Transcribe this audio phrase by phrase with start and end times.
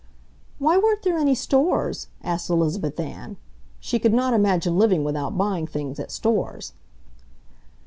[0.57, 3.37] "Why, weren't there any stores?" asked Elizabeth Ann.
[3.79, 6.73] She could not imagine living without buying things at stores.